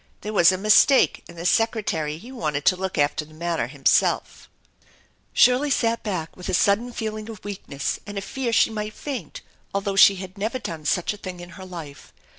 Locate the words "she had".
9.95-10.39